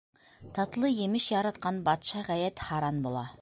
Татлы 0.57 0.89
емеш 1.07 1.27
яратҡан 1.33 1.79
батша 1.91 2.25
ғәйәт 2.31 2.65
һаран 2.71 2.99
була. 3.07 3.25